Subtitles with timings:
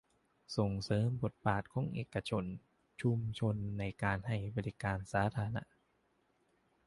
[0.57, 2.45] ส่งเสริมบทบาทของเอกชน
[3.01, 5.63] ชุมชน ในการให้บริการสาธารณะ